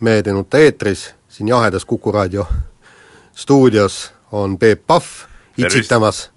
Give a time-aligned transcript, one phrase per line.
[0.00, 2.46] Mehed ei nuta eetris, siin jahedas Kuku raadio
[3.34, 5.04] stuudios on Peep Pahv
[5.58, 6.30] itsitamas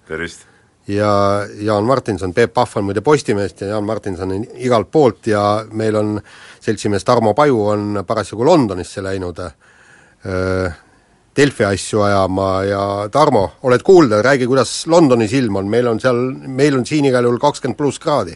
[0.88, 1.12] ja
[1.60, 5.96] Jaan Martinson, Peep Pahv on muide Postimehest ja Jaan Martinson on igalt poolt ja meil
[5.96, 6.22] on
[6.60, 10.70] seltsimees Tarmo Paju on parasjagu Londonisse läinud öö,
[11.38, 16.18] Delfi asju ajama ja Tarmo, oled kuulda, räägi, kuidas Londonis ilm on, meil on seal,
[16.48, 18.36] meil on siin igal juhul kakskümmend pluss kraadi.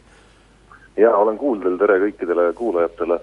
[0.98, 3.20] jaa, olen kuuldel, tere kõikidele kuulajatele.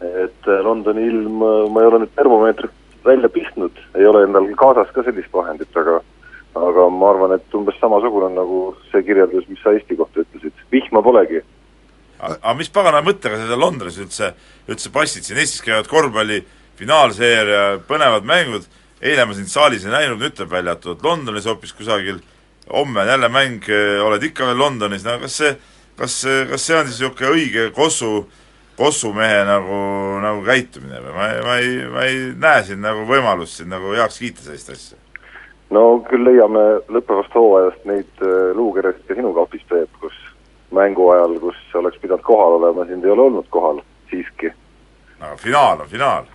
[0.00, 5.04] Et Londoni ilm, ma ei ole nüüd termomeetrit välja pistnud, ei ole endal kaasas ka
[5.04, 6.00] sellist vahendit, aga
[6.58, 11.02] aga ma arvan, et umbes samasugune nagu see kirjeldus, mis sa Eesti kohta ütlesid, vihma
[11.02, 11.42] polegi.
[12.20, 14.32] aga mis pagana mõttega sa seal Londonis üldse,
[14.68, 16.42] üldse passid, siin Eestis käivad korvpalli
[16.80, 18.66] finaalseeria põnevad mängud,
[19.00, 22.20] eile ma sind saalis ei näinud, nüüd tuleb välja, et oled Londonis hoopis kusagil,
[22.70, 23.70] homme on jälle mäng,
[24.04, 25.54] oled ikka veel Londonis, no kas see,
[25.96, 26.18] kas,
[26.50, 28.26] kas see on siis niisugune õige kossu,
[28.80, 29.76] kossumehe nagu,
[30.24, 33.92] nagu käitumine või ma ei, ma ei, ma ei näe siin nagu võimalust siin nagu
[33.96, 34.98] heaks kiita sellist asja?
[35.74, 38.24] no küll leiame lõppevast hooajast neid
[38.56, 40.16] luukeresid ka sinu kapis, Peep, kus
[40.74, 44.52] mängu ajal, kus oleks pidanud kohal olema, sind ei ole olnud kohal siiski.
[45.20, 46.28] aga finaal on finaal.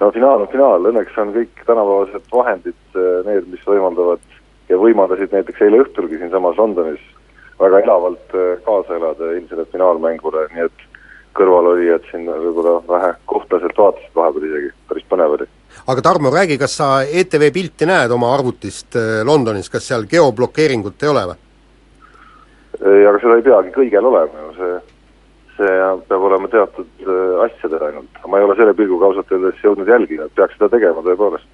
[0.00, 4.22] no finaal on finaal, õnneks on kõik tänapäevased vahendid need, mis võimaldavad
[4.70, 7.02] ja võimaldasid näiteks eile õhtulgi siinsamas Londonis
[7.60, 10.86] väga elavalt kaasa elada eilsele finaalmängule, nii et
[11.38, 15.48] kõrvalolijad siin võib-olla vähe kohtlaselt vaatasid vahepeal isegi, päris põnev oli
[15.86, 21.12] aga Tarmo, räägi, kas sa ETV pilti näed oma arvutist Londonis, kas seal geoblokeeringut ei
[21.12, 21.38] ole või?
[22.80, 24.76] aga seda ei peagi kõigel olema ju, see,
[25.58, 25.72] see
[26.08, 27.08] peab olema teatud
[27.46, 28.20] asjadel ainult.
[28.26, 31.48] ma ei ole selle pilguga ausalt öeldes jõudnud jälgida, et peaks seda tegema tõepoolest.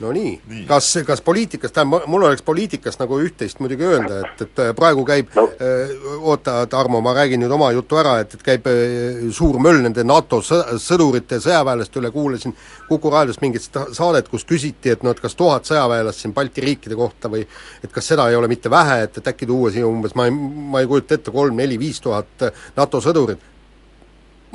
[0.00, 4.44] No nii, nii., kas, kas poliitikast, tähendab, mul oleks poliitikast nagu üht-teist muidugi öelda, et,
[4.46, 5.44] et praegu käib no.
[5.60, 9.82] äh, oota, Tarmo, ma räägin nüüd oma jutu ära, et, et käib äh, suur möll
[9.84, 12.56] nende NATO sõ-, sõdurite ja sõjaväelaste üle, kuulasin
[12.90, 16.96] Kuku raadiost mingit saadet, kus küsiti, et noh, et kas tuhat sõjaväelast siin Balti riikide
[16.98, 17.44] kohta või
[17.84, 20.34] et kas seda ei ole mitte vähe, et, et äkki tuua siia umbes, ma ei,
[20.34, 23.44] ma ei kujuta ette, kolm-neli-viis tuhat NATO sõdurit,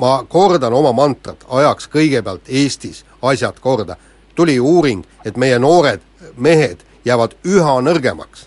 [0.02, 3.96] ma kordan oma mantrat, ajaks kõigepealt Eestis asjad korda
[4.36, 6.04] tuli uuring, et meie noored
[6.36, 8.46] mehed jäävad üha nõrgemaks.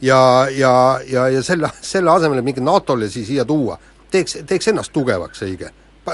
[0.00, 3.78] ja, ja, ja, ja selle, selle asemel, et mingit NATO-le siia tuua,
[4.12, 5.70] teeks, teeks ennast tugevaks õige.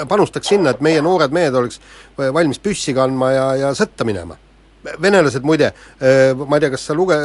[0.09, 1.81] panustaks sinna, et meie noored mehed oleks
[2.17, 4.37] valmis püssi kandma ja, ja sõtta minema.
[5.03, 5.73] venelased muide,
[6.47, 7.19] ma ei tea, kas sa luge-,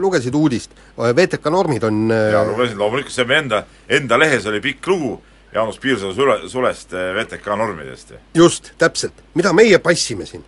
[0.00, 4.86] lugesid uudist, VTK normid on jaa, lugesin, loomulikult, see on enda, enda lehes oli pikk
[4.92, 5.16] lugu,
[5.56, 8.12] Jaanus Piirsalu sule, sulest VTK normidest.
[8.36, 9.24] just, täpselt.
[9.34, 10.44] mida meie passime siin?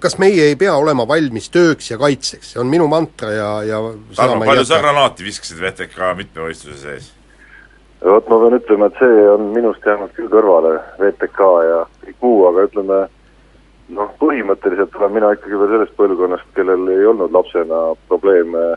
[0.00, 3.80] kas meie ei pea olema valmis tööks ja kaitseks, see on minu mantra ja, ja
[4.14, 7.08] Tarmo, palju sa granaati viskasid VTK mitmevõistluse sees?
[8.02, 12.38] vot ma pean ütlema, et see on minust jäänud küll kõrvale, VTK ja kõik muu,
[12.50, 13.00] aga ütleme
[13.96, 18.72] noh, põhimõtteliselt olen mina ikkagi veel sellest põlvkonnast, kellel ei olnud lapsena probleeme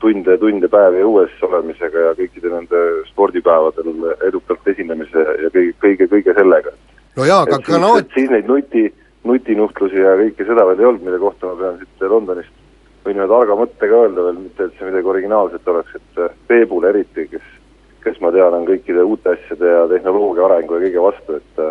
[0.00, 6.08] tunde ja tunde päevi õues olemisega ja kõikide nende spordipäevadel edukalt esinemise ja kõige, kõige,
[6.14, 6.72] kõige sellega.
[7.16, 8.86] no jaa, aga granaat siis neid nuti,
[9.28, 12.64] nutinuhtlusi ja kõike seda veel ei olnud, mille kohta ma pean siit Londonist
[13.04, 17.28] võin ühe targa mõttega öelda veel, mitte et see midagi originaalset oleks, et Peebule eriti,
[17.30, 17.46] kes,
[18.04, 21.62] kes ma tean, on kõikide uute asjade ja tehnoloogia arengu ja kõige vastu, et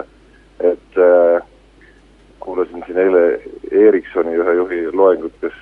[0.57, 1.43] et äh,
[2.41, 3.23] kuulasin siin eile
[3.69, 5.53] Ericssoni ühe juhi loengut, kes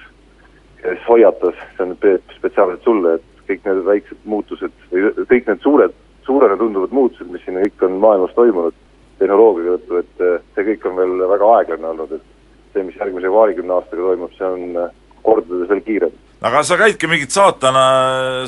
[0.86, 5.64] kes hoiatas, see on Peep spetsiaalselt sulle, et kõik need väiksed muutused või kõik need
[5.64, 8.78] suured, suurena tunduvad muutused, mis siin kõik on maailmas toimunud
[9.20, 13.76] tehnoloogia tõttu, et see kõik on veel väga aeglane olnud, et see, mis järgmise paarikümne
[13.78, 14.80] aastaga toimub, see on
[15.26, 16.16] kordades veel kiirem.
[16.46, 17.86] aga sa käidki mingit saatana,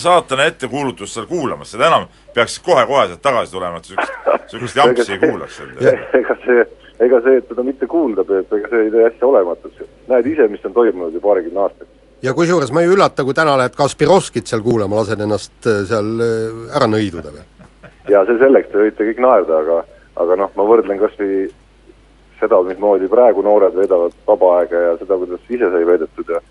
[0.03, 5.13] saatana ettekuulutust seal kuulamas, seda enam peaksid kohe-kohe sealt tagasi tulema, et niisugust, niisugust jampsi
[5.15, 5.61] ei kuulaks
[6.21, 6.65] ega see,
[7.07, 9.85] ega see, et seda mitte kuulda, ega see ei tee asja olematuks.
[10.11, 13.57] näed ise, mis on toimunud ju paarikümne aastaga ja kusjuures ma ei üllata, kui täna
[13.59, 16.09] lähed Kaspirovskit seal kuulama, lased ennast seal
[16.73, 17.45] ära nõiduda või?
[18.09, 19.79] jaa, see selleks, te võite kõik naerda, aga
[20.17, 21.47] aga noh, ma võrdlen kas või
[22.39, 26.41] seda, mismoodi praegu noored veedavad vaba aega ja seda, kuidas ise sai veedetud ja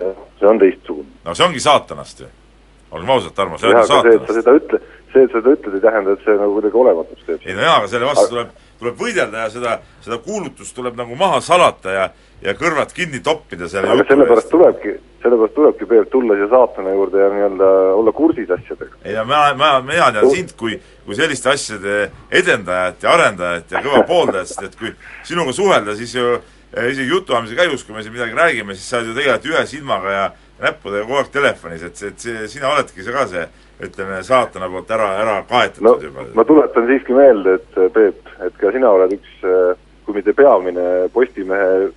[0.00, 1.08] ja see on teistsugune.
[1.24, 2.28] no see ongi saatanast ju.
[2.90, 4.38] olgem ausad, Tarmo, see on ju aga see, et sa saatanast.
[4.38, 4.80] seda ütle,
[5.12, 7.46] see, et sa seda ütled, ei tähenda, et see nagu kuidagi olematuks teeb.
[7.46, 11.16] ei no jaa, aga selle vastu tuleb, tuleb võidelda ja seda, seda kuulutust tuleb nagu
[11.18, 12.10] maha salata ja
[12.42, 17.20] ja kõrvad kinni toppida selle aga sellepärast tulebki, sellepärast tulebki, Peep, tulla siia saatana juurde
[17.22, 17.68] ja nii-öelda
[17.98, 18.98] olla kursis asjadega.
[19.04, 21.98] ei no ma, ma, mina tean sind kui, kui selliste asjade
[22.42, 24.94] edendajat ja arendajat ja kõva pooldajat, sest et kui
[25.28, 28.98] sinuga suhelda, siis ju eh, isegi jutuajamise käigus, kui me siin midagi räägime, siis sa
[28.98, 30.28] oled ju tegelikult ühe silmaga ja
[30.62, 33.46] näppudega kogu aeg telefonis, et see, et see, sina oledki see ka see
[33.82, 36.26] ütleme, saatana poolt ära, ära kaetatud no juba.
[36.34, 39.34] ma tuletan siiski meelde, et Peep, et ka sina oled üks,
[40.06, 41.90] kui mitte peamine Postimehe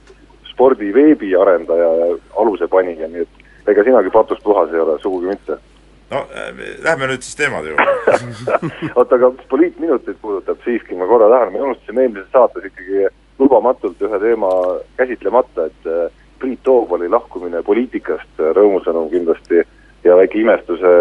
[0.51, 2.09] spordi veebiarendaja ja
[2.41, 5.57] alusepanija, nii et ega sinagi patust puhas ei ole, sugugi mitte.
[6.11, 6.51] no äh,
[6.85, 8.19] lähme nüüd siis teemade juurde.
[8.97, 13.07] oota, aga mis poliitminuteid puudutab, siiski ma korra tahan, me unustasime eelmises saates ikkagi
[13.39, 14.51] lubamatult ühe teema
[14.97, 15.89] käsitlemata, et
[16.39, 19.63] Priit Toobali lahkumine poliitikast, rõõmusõnum kindlasti,
[20.05, 20.91] ja väike imestuse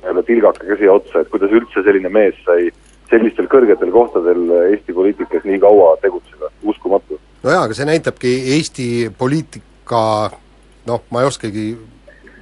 [0.00, 2.68] nii-öelda tilgake ka siia otsa, et kuidas üldse selline mees sai
[3.08, 7.20] sellistel kõrgetel kohtadel Eesti poliitikas nii kaua tegutseda, uskumatu.
[7.42, 8.88] no jaa, aga see näitabki Eesti
[9.18, 10.02] poliitika
[10.88, 11.68] noh, ma ei oskagi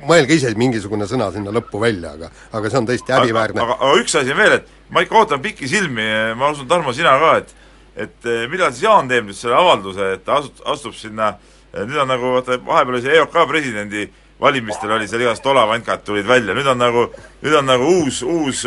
[0.06, 3.62] mõelge ise mingisugune sõna sinna lõppu välja, aga aga see on tõesti häbiväärne.
[3.62, 6.08] aga, aga üks asi on veel, et ma ikka ootan pikisilmi,
[6.38, 7.54] ma usun, Tarmo, sina ka, et
[7.96, 11.32] et eh, millal siis Jaan teeb nüüd selle avalduse, et ta asut-, astub sinna,
[11.76, 14.04] nüüd on nagu vaata, vahepeal oli see EOK presidendi
[14.40, 17.06] valimistel oli seal igast olavankad tulid välja, nüüd on nagu,
[17.42, 18.64] nüüd on nagu uus, uus,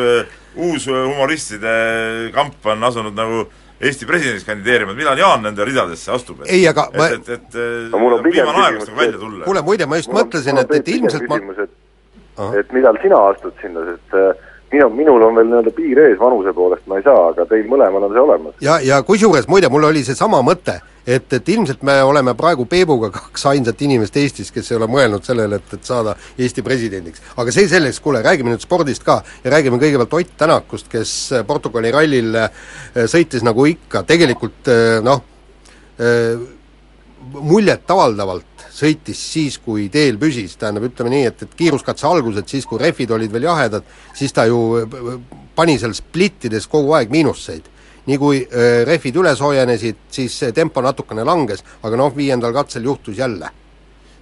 [0.55, 1.73] uus humoristide
[2.35, 3.47] kamp on asunud nagu
[3.79, 6.41] Eesti presidendiks kandideerima, et millal Jaan nende ridadesse astub?
[6.51, 9.45] ei, aga ma et, et, et no, viimane aeg nagu välja tulla.
[9.45, 11.77] kuule, muide, ma just mõtlesin, et, et ilmselt ma küsimus, et
[12.59, 16.53] et millal sina astud sinna, sest äh, minu, minul on veel nii-öelda piir ees vanuse
[16.53, 18.55] poolest, ma ei saa, aga teil mõlemal on see olemas.
[18.63, 23.09] ja, ja kusjuures muide, mul oli seesama mõte, et, et ilmselt me oleme praegu Peebuga
[23.13, 27.23] kaks ainsat inimest Eestis, kes ei ole mõelnud sellele, et, et saada Eesti presidendiks.
[27.37, 31.17] aga see selleks, kuule, räägime nüüd spordist ka ja räägime kõigepealt Ott Tänakust, kes
[31.47, 32.63] Portugali rallil äh,
[33.09, 35.25] sõitis nagu ikka, tegelikult äh, noh,
[37.19, 42.79] muljetavaldavalt sõitis siis, kui teel püsis, tähendab, ütleme nii, et, et kiiruskatse algused, siis kui
[42.81, 44.59] rehvid olid veel jahedad, siis ta ju
[45.55, 47.75] pani seal splittides kogu aeg miinusseid.
[48.09, 53.17] nii kui äh, rehvid üle soojenesid, siis tempo natukene langes, aga noh, viiendal katsel juhtus
[53.17, 53.49] jälle.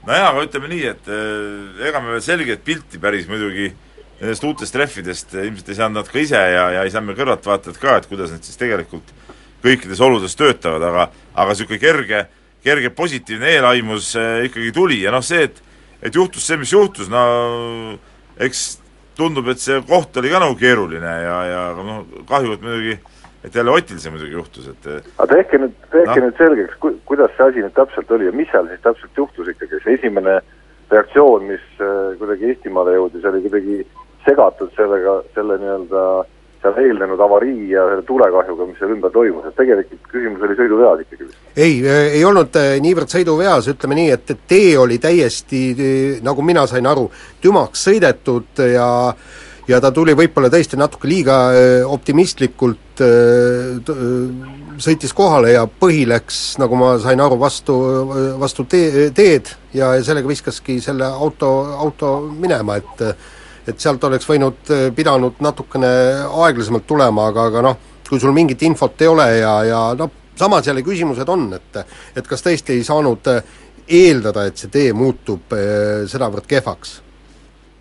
[0.08, 3.72] nojaa, aga ütleme nii, et äh, ega me veel selget pilti päris muidugi
[4.20, 7.78] nendest uutest rehvidest ilmselt ei saanud nad ka ise ja, ja ei saa me kõrvaltvaatajad
[7.78, 9.14] ka, et kuidas need siis tegelikult
[9.62, 11.08] kõikides oludes töötavad, aga
[11.38, 12.26] aga niisugune kerge
[12.63, 15.63] kerge positiivne eelaimus äh, ikkagi tuli ja noh, see, et
[16.01, 17.98] et juhtus see, mis juhtus, no
[18.38, 18.65] eks
[19.18, 22.98] tundub, et see koht oli ka nagu keeruline ja, ja noh, kahju, et muidugi
[23.45, 26.27] et jälle Otil see muidugi juhtus, et aga tehke nüüd, tehke no.
[26.27, 29.51] nüüd selgeks, ku-, kuidas see asi nüüd täpselt oli ja mis seal siis täpselt juhtus
[29.53, 30.39] ikkagi, see esimene
[30.92, 33.77] reaktsioon, mis äh, kuidagi Eestimaale jõudis, oli kuidagi
[34.27, 36.03] segatud sellega, selle nii-öelda
[36.63, 41.04] seal eelnenud avarii ja selle tulekahjuga, mis seal ümber toimus, et tegelikult küsimus oli sõiduveas
[41.06, 41.42] ikkagi vist?
[41.56, 45.65] ei, ei olnud äh, niivõrd sõiduveas, ütleme nii, et, et tee oli täiesti,
[46.25, 47.09] nagu mina sain aru,
[47.44, 48.88] tümaks sõidetud ja
[49.68, 51.38] ja ta tuli võib-olla tõesti natuke liiga
[51.92, 53.01] optimistlikult,
[54.80, 57.75] sõitis kohale ja põhi läks, nagu ma sain aru, vastu,
[58.39, 61.51] vastu tee, teed ja sellega viskaski selle auto,
[61.83, 63.03] auto minema, et
[63.68, 65.90] et sealt oleks võinud, äh, pidanud natukene
[66.46, 70.68] aeglasemalt tulema, aga, aga noh, kui sul mingit infot ei ole ja, ja noh, samas
[70.68, 71.81] jälle küsimused on, et
[72.16, 77.01] et kas tõesti ei saanud äh, eeldada, et see tee muutub äh, sedavõrd kehvaks?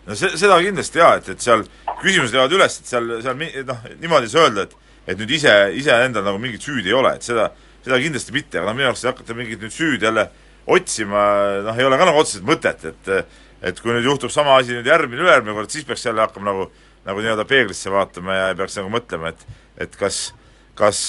[0.06, 1.64] no see, seda kindlasti jaa, et, et seal
[2.02, 5.52] küsimused jäävad üles, et seal, seal noh, niimoodi ei saa öelda, et et nüüd ise,
[5.78, 7.52] iseendal nagu mingit süüd ei ole, et seda,
[7.84, 10.24] seda kindlasti mitte, aga noh, minu arust hakata mingit nüüd süüd jälle
[10.66, 11.20] otsima,
[11.62, 13.10] noh, ei ole ka nagu otseselt mõtet, et
[13.66, 16.66] et kui nüüd juhtub sama asi nüüd järgmine, ülejärgmine kord, siis peaks jälle hakkama nagu,
[17.06, 19.46] nagu nii-öelda peeglisse vaatama ja peaks nagu mõtlema, et
[19.86, 20.30] et kas,
[20.78, 21.00] kas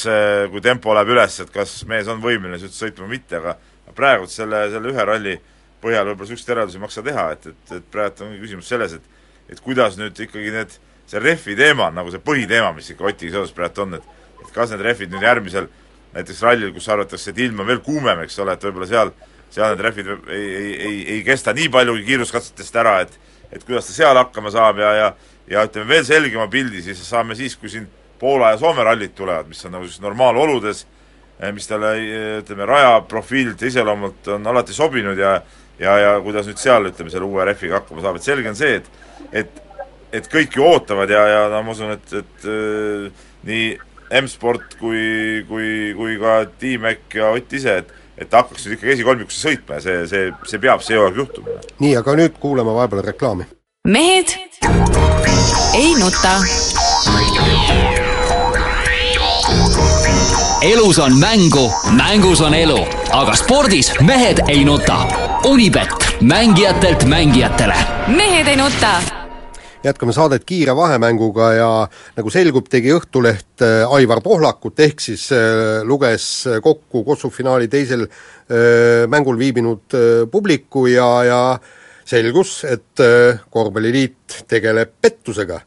[0.52, 3.56] kui tempo läheb üles, et kas mees on võimeline üldse sõitma või mitte, aga
[3.96, 5.38] praegu selle, selle ühe ralli
[5.82, 9.16] põhjal võib-olla niisuguseid järeldusi ei maksa teha, et, et, et praegu ongi küsimus selles, et
[9.48, 10.74] et kuidas nüüd ikkagi need,
[11.08, 14.50] see rehvi teema on nagu see põhiteema, mis ikka Otiga seoses praegu on, et et
[14.56, 15.70] kas need rehvid nüüd järgmisel
[16.14, 19.14] näiteks rallil, kus arvatakse, et ilm on veel kuumem, eks ole, et võib-olla seal
[19.54, 23.18] seal need rehvid ei, ei, ei, ei kesta nii palju kiiruskatsetest ära, et
[23.52, 25.08] et kuidas ta seal hakkama saab ja, ja
[25.48, 27.88] ja ütleme, veel selgema pildi siis saame siis, kui siin
[28.20, 30.82] Poola ja Soome rallid tulevad, mis on nagu siis normaaloludes,
[31.40, 31.94] eh, mis talle
[32.42, 35.38] ütleme, rajaprofiililt ja iseloomult on alati sobinud ja
[35.80, 38.82] ja, ja kuidas nüüd seal, ütleme, selle uue rehviga hakkama saab, et selge on see,
[38.82, 39.64] et et
[40.18, 43.68] et kõik ju ootavad ja, ja no ma usun, et, et äh, nii
[44.22, 48.96] M-sport kui, kui, kui ka Tiimek ja Ott ise, et et ta hakkaks nüüd ikkagi
[48.98, 51.60] esikolmikusse sõitma ja see, see, see peab see aeg juhtuma.
[51.80, 53.48] nii, aga nüüd kuulame vahepeal reklaami.
[53.88, 54.36] mehed
[55.78, 56.38] ei nuta
[60.62, 62.80] elus on mängu, mängus on elu,
[63.12, 64.98] aga spordis mehed ei nuta.
[65.46, 67.76] Unibet, mängijatelt mängijatele.
[68.08, 69.27] mehed ei nuta
[69.84, 71.70] jätkame saadet kiire vahemänguga ja
[72.18, 78.08] nagu selgub, tegi Õhtuleht äh, Aivar Pohlakut, ehk siis äh, luges kokku Kossu finaali teisel
[78.08, 79.98] äh, mängul viibinud
[80.32, 81.42] publiku ja, ja
[82.08, 83.02] selgus, et
[83.52, 85.60] korvpalliliit tegeleb pettusega.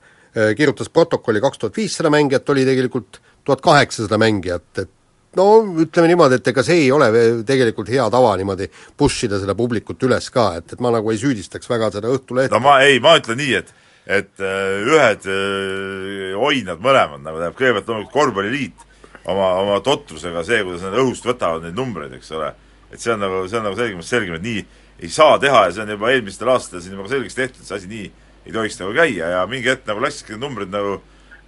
[0.56, 4.90] kirjutas protokolli kaks tuhat viissada mängijat, oli tegelikult tuhat kaheksasada mängijat, et
[5.36, 5.46] no
[5.82, 7.10] ütleme niimoodi, et ega see ei ole
[7.46, 11.20] tegelikult hea tava niimoodi push ida seda publikut üles ka, et, et ma nagu ei
[11.20, 12.54] süüdistaks väga seda Õhtulehte.
[12.54, 13.74] no ma ei, ma ütlen nii, et
[14.10, 18.86] et äh, ühed äh, oinad mõlemad, nagu tähendab, kõigepealt loomulikult korvpalliliit
[19.30, 22.50] oma, oma totrusega, see, kuidas nad õhust võtavad neid numbreid, eks ole,
[22.90, 24.64] et see on nagu, see on nagu selgemast selgem, et nii
[25.00, 27.90] ei saa teha ja see on juba eelmistel aastatel siin juba selgeks tehtud, see asi
[27.90, 28.10] nii
[28.48, 30.98] ei tohiks nagu käia ja mingi hetk nagu läksidki need numbrid nagu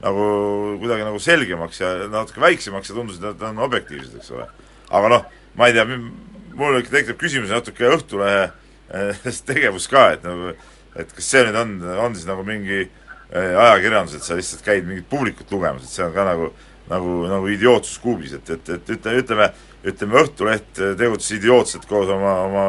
[0.02, 0.24] nagu
[0.82, 4.48] kuidagi nagu selgemaks ja natuke väiksemaks ja tundusid, et nad on objektiivsed, eks ole.
[4.90, 5.26] aga noh,
[5.58, 5.84] ma ei tea,
[6.58, 8.50] mul ikka tekib küsimus natuke Õhtulehe
[9.50, 10.52] tegevus ka, et nagu
[10.96, 14.86] et kas see nüüd on, on siis nagu mingi äh, ajakirjandus, et sa lihtsalt käid
[14.88, 16.52] mingit publikut lugemas, et see on ka nagu
[16.92, 19.48] nagu, nagu idiootsus kuubis, et, et, et ütleme, ütleme,
[19.86, 22.64] ütleme Õhtuleht tegutses idiootselt koos oma, oma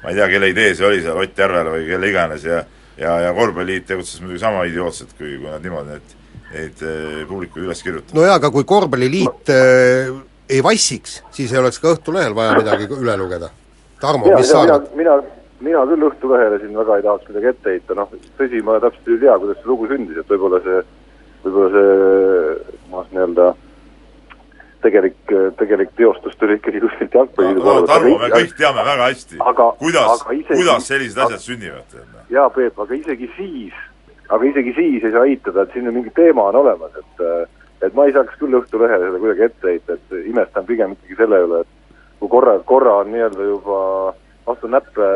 [0.00, 2.62] ma ei tea, kelle idee see oli seal, Ott Järvela või kelle iganes ja
[3.00, 6.16] ja, ja Korvpalliliit tegutses muidugi sama idiootselt, kui, kui nad niimoodi neid,
[6.52, 8.16] neid äh, publikuid üles kirjutavad.
[8.18, 10.12] no jaa, aga kui Korvpalliliit äh,
[10.50, 13.52] ei vassiks, siis ei oleks ka Õhtulehel vaja midagi üle lugeda.
[14.00, 14.88] Tarmo, mis sa arvad?
[14.98, 19.08] mina, mina küll Õhtulehele siin väga ei tahaks midagi ette heita, noh tõsi, ma täpselt
[19.08, 20.78] ei tea, kuidas see lugu sündis, et võib-olla see,
[21.44, 23.48] võib-olla see noh, nii-öelda
[24.80, 29.40] tegelik, tegelik teostus tuli ikkagi kuskilt jalgpalliliidu no, Tarmo, me kõik teame väga hästi,
[29.82, 31.96] kuidas, kuidas sellised asjad sünnivad.
[32.32, 33.76] jaa, Peep, aga isegi siis,
[34.28, 37.26] aga isegi siis ei saa eitada, et siin mingi teema on olemas, et
[37.80, 41.44] et ma ei saaks küll Õhtulehele seda kuidagi ette heita, et imestan pigem ikkagi selle
[41.46, 43.78] üle, et kui korra, korra on nii-öelda juba
[44.46, 45.06] vastu näppe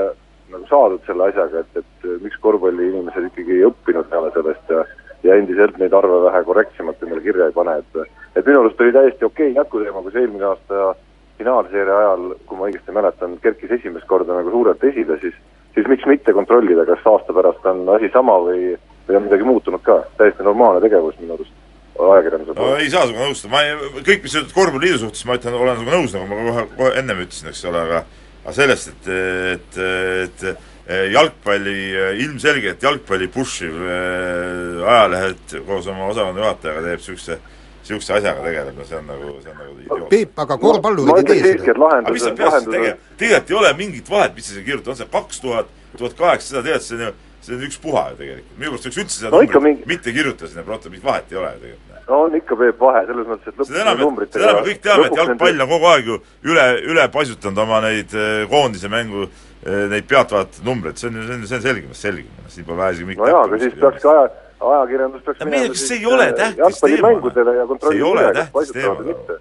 [0.55, 4.85] nagu saadud selle asjaga, et, et miks korvpalliinimesed ikkagi ei õppinud peale sellest ja
[5.25, 8.01] ja endiselt neid arve vähe korrektsemalt endale kirja ei pane, et
[8.37, 10.95] et minu arust oli täiesti okei okay jätkuteema, kui see eelmine aasta
[11.39, 15.39] finaalseeria ajal, kui ma õigesti mäletan, kerkis esimest korda nagu suurelt esile, siis
[15.75, 18.75] siis miks mitte kontrollida, kas aasta pärast on asi sama või,
[19.09, 21.63] või on midagi muutunud ka, täiesti normaalne tegevus minu arust
[21.95, 22.83] ajakirjanduse poolt no,.
[22.83, 25.81] ei saa sinuga nõustuda, ma ei, kõik, mis sa ütled Korvpalliliidu suhtes, ma ütlen, olen
[25.81, 28.05] sinuga nõus, nagu ma kohe, kohe ennem ütlesin, eks ole, aga
[28.45, 29.09] aga sellest, et,
[29.57, 31.79] et, et jalgpalli,
[32.21, 37.39] ilmselgelt jalgpalli push'iv äh, ajalehed koos oma osakonna juhatajaga teeb niisuguse
[37.85, 40.09] niisuguse asjaga tegeleb, no see on nagu, see on nagu idioot.
[40.13, 41.91] Peep, aga korvpallurid ei tee seda.
[41.99, 45.01] aga mis sa peaksid tegema, tegelikult ei ole mingit vahet, mis sa siin kirjutad, on
[45.01, 47.11] see kaks tuhat, tuhat kaheksasada, tead, see on ju,
[47.45, 48.55] see on ükspuha ju tegelikult.
[48.61, 49.89] minu meelest võiks üldse seda no, numbrit mingi...
[49.95, 53.49] mitte kirjutada sinna protokolli, vahet ei ole tegelikult no on ikka, Peep, vahe, selles mõttes,
[53.49, 56.11] et lõpuks seda enam, et seda enam me kõik teame, et jalgpall on kogu aeg
[56.11, 56.19] ju
[56.53, 61.27] üle, üle paisutanud oma neid eh, koondise mängu eh, neid peatavat numbreid, see on ju,
[61.29, 63.81] see on, see on selgemast selgem, siin pole vaja isegi mingit no jaa, aga siis
[63.81, 64.29] peaks aja,
[64.75, 67.35] ajakirjandus peaks minema siis see ei ole eh, tähtis teema.
[67.35, 69.41] see ei ole tähtis teema.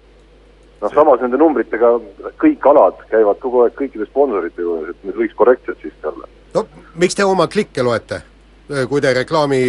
[0.80, 1.94] noh, samas nende numbritega
[2.40, 6.30] kõik alad käivad kogu aeg kõikide sponsorite juures, et need võiks korrektsed siiski olla.
[6.56, 8.24] no miks te oma klikke loete,
[8.88, 9.66] kui te reklaami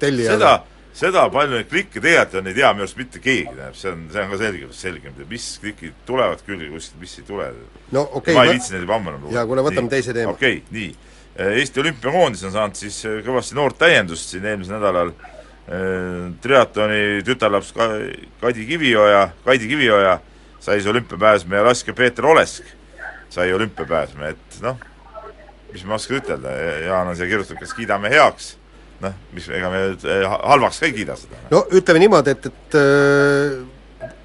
[0.00, 0.60] tellija seda
[0.94, 4.04] seda, palju neid klikke tegelikult on, ei tea minu arust mitte keegi, tähendab, see on,
[4.12, 7.48] see on ka selge, selge, mis klikid tulevad küll ja kuskilt, mis ei tule.
[7.90, 9.40] no okei okay, ma ei viitsi neid ammu enam lugeda.
[9.40, 9.94] jaa, kuule, võtame nii.
[9.96, 10.36] teise teema.
[10.36, 11.12] okei okay,, nii.
[11.34, 17.72] Eesti olümpiakoondis on saanud siis äh, kõvasti noort täiendust siin eelmisel nädalal äh, triatloni tütarlaps
[17.74, 20.20] Kadi Kivioja, Kaidi Kivioja
[20.62, 22.70] sai see olümpiapääsme ja laskja Peeter Olesk
[23.34, 24.78] sai olümpiapääsme, et noh,
[25.72, 26.54] mis ma oskan ütelda,
[26.86, 28.54] Jaan on siia kirjutanud, kas kiidame heaks
[29.04, 31.46] noh, mis, ega me eh, halvaks ka ei kiida seda.
[31.52, 33.62] no ütleme niimoodi, et, et äh,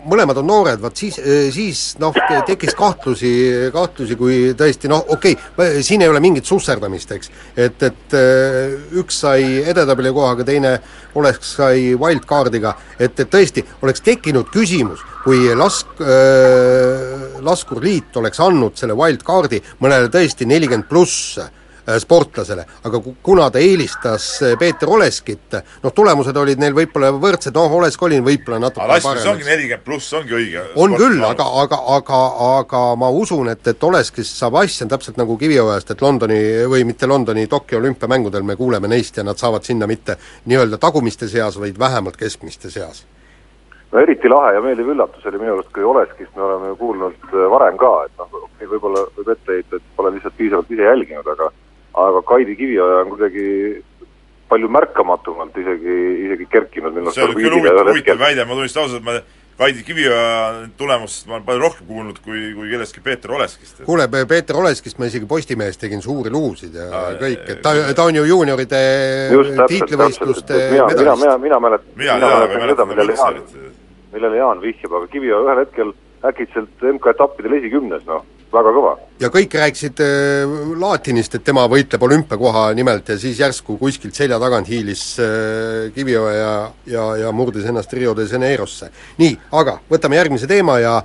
[0.10, 2.16] mõlemad on noored, vaat siis, äh, siis noh,
[2.48, 3.32] tekkis kahtlusi,
[3.76, 7.32] kahtlusi, kui tõesti noh, okei okay,, siin ei ole mingit susserdamist, eks.
[7.58, 10.78] et, et äh, üks sai edetabeli kohaga, teine
[11.20, 18.80] oleks, sai wildcardiga, et, et tõesti, oleks tekkinud küsimus, kui lask- äh,, laskurliit oleks andnud
[18.80, 21.59] selle wildcardi mõnele tõesti nelikümmend pluss Äh,
[21.98, 27.76] sportlasele, aga kuna ta eelistas äh, Peeter Oleskit, noh tulemused olid neil võib-olla võrdsed, noh
[27.80, 30.66] Olesk oli võib-olla natuke aga laskus ongi nelikümmend pluss, ongi õige.
[30.76, 32.22] on küll, aga, aga, aga,
[32.60, 37.08] aga ma usun, et, et Oleskist saab asja täpselt nagu Kiviõest, et Londoni või mitte
[37.10, 41.80] Londoni, Tokyo olümpiamängudel me kuuleme neist ja nad saavad sinna mitte nii-öelda tagumiste seas, vaid
[41.80, 43.06] vähemalt keskmiste seas.
[43.92, 47.32] No eriti lahe ja meeldiv üllatus oli minu arust, kui Oleskist me oleme ju kuulnud
[47.32, 51.30] äh, varem ka, et noh, võib-olla võib ette heita, et pole lihtsalt piisavalt ise jälginud,
[51.34, 51.50] aga
[52.08, 53.48] aga Kaidi Kivioja on kuidagi
[54.50, 59.06] palju märkamatumalt isegi, isegi kerkinud see oli küll huvitav, huvitav väide, ma tunnistan ausalt, et
[59.06, 59.20] ma
[59.60, 63.82] Kaidi Kiviõja tulemust ma olen palju rohkem kuulnud kui, kui kellestki Peeter Oleskist.
[63.84, 68.06] kuule, Peeter Oleskist ma isegi Postimehes tegin suuri lugusid ja Aa, kõik, et ta, ta
[68.08, 68.80] on ju juunioride
[69.68, 71.60] tiitlivõistluste et mina, mina, mina, medalist.
[71.60, 72.20] mäletan, mina
[72.64, 73.42] mäletan seda, millele Jaan,
[74.14, 75.94] millele Jaan vihjab, aga Kiviõe ühel hetkel
[76.32, 78.94] äkitselt MK-etappidel esikümnes, noh, väga kõva.
[79.20, 84.40] ja kõik rääkisid äh, Laatinist, et tema võitleb olümpiakoha nimelt ja siis järsku kuskilt selja
[84.42, 86.54] tagant hiilis äh, Kiviõe ja,
[86.90, 88.90] ja, ja murdis ennast Rio de Janeirosse.
[89.20, 90.96] nii, aga võtame järgmise teema ja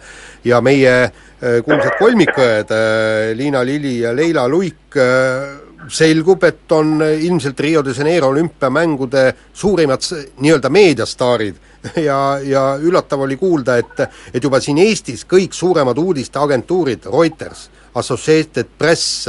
[0.45, 7.03] ja meie äh, kuulsad kolmikõed äh,, Liina Lili ja Leila Luik äh, selgub, et on
[7.05, 10.01] ilmselt Rio de Janeiro olümpiamängude suurimad
[10.41, 11.61] nii-öelda meediastaarid
[12.09, 18.73] ja, ja üllatav oli kuulda, et et juba siin Eestis kõik suuremad uudisteagentuurid, Reuters, Associated
[18.79, 19.29] Press,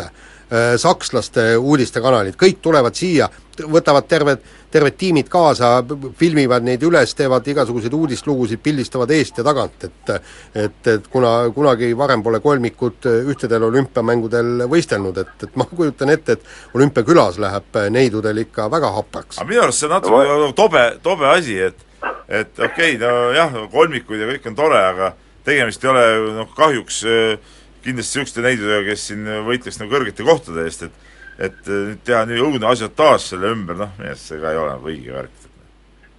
[0.78, 3.26] sakslaste uudistekanalid, kõik tulevad siia,
[3.72, 5.80] võtavad terved, terved tiimid kaasa,
[6.20, 10.14] filmivad neid üles, teevad igasuguseid uudislugusid, pildistavad eest ja tagant, et
[10.56, 16.38] et, et kuna kunagi varem pole kolmikud ühtedel olümpiamängudel võistelnud, et, et ma kujutan ette,
[16.38, 19.40] et olümpiakülas läheb neidudel ikka väga hapraks.
[19.40, 21.86] aga minu arust see on natuke tobe, tobe asi, et
[22.30, 25.14] et okei okay,, nojah, kolmikuid ja kõik on tore, aga
[25.46, 26.06] tegemist ei ole
[26.40, 27.56] noh, kahjuks äh,
[27.86, 31.04] kindlasti niisuguste neidudega, kes siin võitleks nagu kõrgete kohtade eest, et
[31.36, 34.60] et äh, nüüd teha nii õudne asiotaaž selle ümber, noh, minu arust see ka ei
[34.60, 35.50] ole nagu õige värk.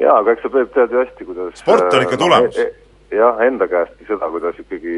[0.02, 2.58] jaa, aga eks sa, Peep, tead ju hästi, kuidas Sport on ikka äh, tulemus.
[2.58, 4.96] e- e- jah, enda käestki seda, kuidas ikkagi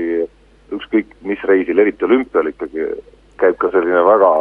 [0.74, 2.88] ükskõik mis reisil, eriti olümpial ikkagi,
[3.40, 4.32] käib ka selline väga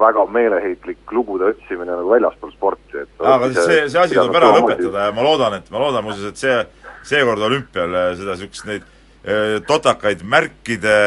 [0.00, 5.08] väga meeleheitlik lugude otsimine nagu väljaspool sporti, et aga see, see asi tuleb ära lõpetada
[5.08, 6.60] ja ma loodan, et, ma loodan muuseas, et see,
[7.08, 10.98] seekord olümpial äh, seda niisugust neid äh, totakaid märkide,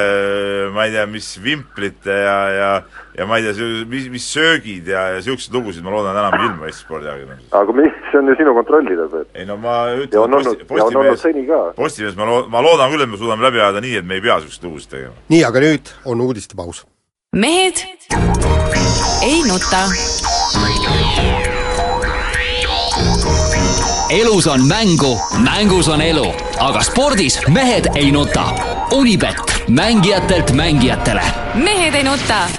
[0.76, 2.74] ma ei tea, mis vimplite ja, ja
[3.18, 6.46] ja ma ei tea, mis, mis söögid ja, ja niisuguseid lugusid ma loodan enam ei
[6.48, 7.52] ilmu Eesti spordiajakirjanduses.
[7.60, 9.34] aga mis, see on ju sinu kontrollida, Peep.
[9.36, 11.60] ei no ma ütlen, seni ka.
[11.78, 14.24] Postimees, ma loo-, ma loodan küll, et me suudame läbi ajada nii, et me ei
[14.24, 15.28] pea niisuguseid lugusid tegema.
[15.34, 16.86] nii, aga nüüd on uudistepaus.
[17.36, 17.76] Mehed
[19.22, 19.78] ei nuta.
[24.10, 26.26] elus on mängu, mängus on elu,
[26.60, 28.44] aga spordis mehed ei nuta.
[28.92, 29.36] Unibet,
[29.68, 31.22] mängijatelt mängijatele.
[31.54, 32.50] mehed ei nuta.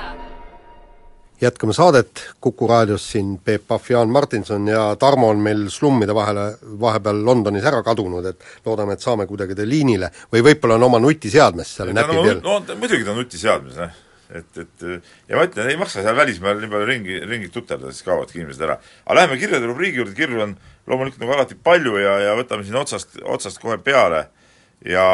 [1.40, 6.56] jätkame saadet, Kuku raadios siin Peep Pahv, Jaan Martinson ja Tarmo on meil slummide vahele,
[6.80, 10.98] vahepeal Londonis ära kadunud, et loodame, et saame kuidagi ta liinile või võib-olla on oma
[10.98, 12.40] nutiseadmes seal näpi no, peal.
[12.40, 13.92] no muidugi ta on nutiseadmes, jah.
[14.32, 14.84] Et, et
[15.28, 18.64] ja ma ütlen, ei maksa seal välismaal nii palju ringi, ringi tuterda, siis kaovadki inimesed
[18.66, 18.78] ära.
[19.04, 20.54] aga läheme kirjade rubriigi juurde, kirju on
[20.86, 24.26] loomulikult nagu alati palju ja, ja võtame siin otsast, otsast kohe peale
[24.88, 25.06] ja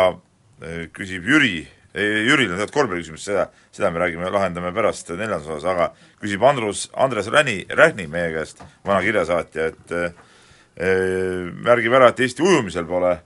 [0.63, 1.67] eh, küsib Jüri,
[1.99, 5.89] Jüril on tegelikult korvpalliküsimus, seda, seda me räägime, lahendame pärast neljandas osas, aga
[6.23, 12.45] küsib Andrus, Andres Räni, Rähni meie käest, vana kirjasaatja, et eh, märgib ära, et Eesti
[12.45, 13.17] ujumisel pole,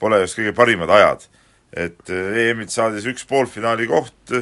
[0.00, 1.28] pole just kõige parimad ajad.
[1.72, 4.34] et EM-it saades üks poolfinaali koht,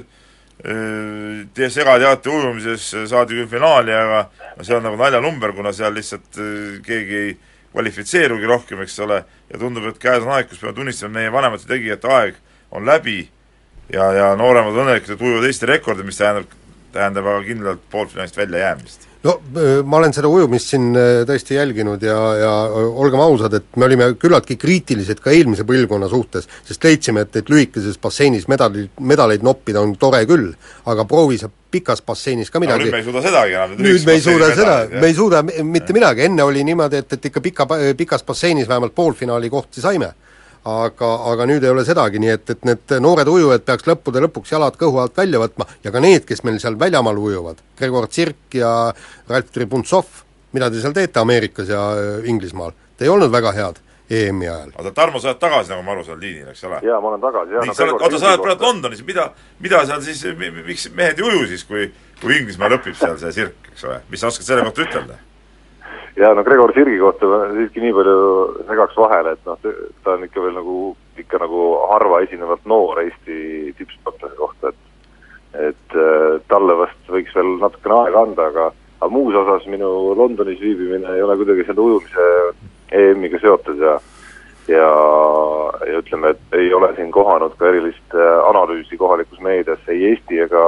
[0.64, 4.24] eh, segateate ujumises saadi küll finaali, aga
[4.56, 7.34] no see on nagu naljanumber, kuna seal lihtsalt eh, keegi ei
[7.72, 11.68] kvalifitseerugi rohkem, eks ole, ja tundub, et käes on aeg, kus peame tunnistama, meie vanemate
[11.70, 12.40] tegijate aeg
[12.74, 13.22] on läbi.
[13.90, 16.50] Ja, ja nooremad õnnelikud, ujuvad Eesti rekordid, mis tähendab,
[16.92, 19.06] tähendab aga kindlalt poolfinaalist väljajäämist.
[19.24, 23.76] no öö, ma olen seda ujumist siin öö, tõesti jälginud ja, ja olgem ausad, et
[23.76, 28.86] me olime küllaltki kriitilised ka eelmise põlvkonna suhtes, sest leidsime, et, et lühikeses basseinis medali,
[29.00, 30.50] medaleid noppida on tore küll,
[30.88, 33.76] aga proovi sa pikas basseinis ka midagi nüüd me ei suuda sedagi enam.
[33.78, 37.12] nüüd me ei suuda seda, me ei suuda mi- mitte midagi, enne oli niimoodi, et,
[37.18, 40.10] et ikka pika, pikas basseinis vähemalt poolfinaali kohti saime.
[40.68, 44.52] Aga, aga nüüd ei ole sedagi, nii et, et need noored ujujad peaks lõppude lõpuks
[44.52, 48.58] jalad kõhu alt välja võtma ja ka need, kes meil seal väljamaal ujuvad, Gregor Tsirk
[48.60, 48.72] ja
[49.28, 50.10] Ralf Tribuntsov,
[50.52, 54.74] mida te seal teete Ameerikas ja äh, Inglismaal, te ei olnud väga head EM-i ajal.
[54.74, 56.82] oota, Tarmo, sa oled tagasi, nagu ma aru saan, liinil, eks ole?
[56.84, 57.66] jaa, ma olen tagasi, jah.
[57.68, 59.30] nii, sa oled, oota, sa oled praegu Londonis, mida,
[59.62, 60.24] mida seal siis,
[60.66, 61.88] miks mehed ei uju siis, kui,
[62.20, 65.20] kui Inglismaal õpib seal see sirk, eks ole, mis sa oskad selle kohta ütelda?
[66.16, 68.20] Ja no Gregor Sirgi kohta ma siiski nii palju
[68.68, 69.58] segaks vahele, et noh,
[70.04, 70.76] ta on ikka veel nagu,
[71.20, 74.86] ikka nagu harva esinevalt noor Eesti tippsportlase kohta, et
[75.50, 78.70] et äh, talle vast võiks veel natukene aega anda, aga
[79.00, 82.26] aga muus osas minu Londonis viibimine ei ole kuidagi selle ujumise
[82.92, 83.96] EM-iga seotud ja
[84.70, 84.88] ja,
[85.90, 90.38] ja ütleme, et ei ole siin kohanud ka erilist äh, analüüsi kohalikus meedias ei Eesti
[90.46, 90.62] ega,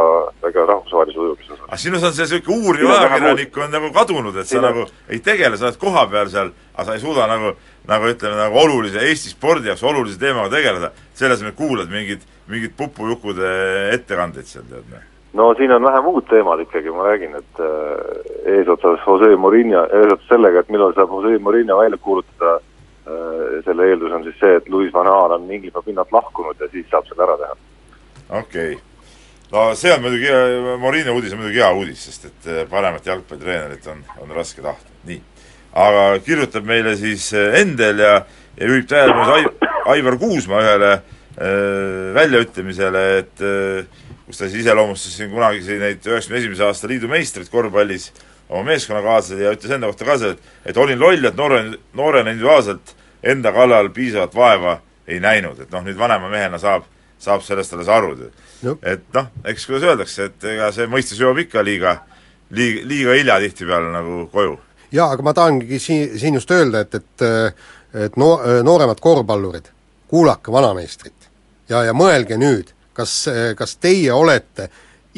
[0.49, 1.67] ega rahvusvahelise ujumise osas.
[1.69, 4.87] aga sinus on see niisugune uuriv ajakirjanik on nagu kadunud, et sa Siin on- nagu
[5.09, 7.55] ei tegele, sa oled kohapeal seal, aga sa ei suuda nagu,
[7.88, 12.77] nagu ütleme, nagu olulise, Eesti spordi jaoks olulise teemaga tegeleda, selle asemel kuulad mingit, mingit
[12.77, 13.55] pupujukude
[13.95, 15.07] ettekandeid seal, tead noh.
[15.38, 20.29] no siin on vähe muud teemad ikkagi, ma räägin, et äh, eesotsas Jose Mourinho, eesotsas
[20.35, 22.59] sellega, et millal saab Jose Mourinho välja kuulutada
[23.65, 26.87] selle eeldus on siis see, et Louis van Gaal on Inglismaa pinnalt lahkunud ja siis
[26.91, 27.57] saab selle ära teha.
[28.38, 28.77] okei okay.
[29.53, 30.31] no see on muidugi,
[30.79, 34.95] Morino uudis on muidugi hea uudis, sest et äh, paremat jalgpallitreenerit on, on raske tahta,
[35.09, 35.19] nii.
[35.87, 38.15] aga kirjutab meile siis äh, Endel ja,
[38.61, 45.17] ja juhib tähelepanu Ai-, Aivar Kuusma ühele äh, väljaütlemisele, et äh, kus ta siis iseloomustas
[45.19, 48.12] siin kunagisi neid üheksakümne esimese aasta liidu meistreid korvpallis,
[48.53, 51.62] oma meeskonnakaaslased ja ütles enda kohta ka seda, et et olin loll, et noore,
[51.99, 56.85] noorena individuaalselt enda kallal piisavat vaeva ei näinud, et noh, nüüd vanema mehena saab,
[57.23, 58.15] saab sellest alles aru
[58.62, 58.77] no..
[58.83, 61.97] et noh, eks kuidas öeldakse, et ega see mõistus jõuab ikka liiga,
[62.51, 64.59] liiga, liiga hilja tihtipeale nagu koju.
[64.93, 67.29] jaa, aga ma tahangi siin, siin just öelda, et, et
[67.93, 69.67] et no-, nooremad korvpallurid,
[70.09, 71.29] kuulake vanameistrit.
[71.69, 74.69] Ja, ja mõelge nüüd, kas, kas teie olete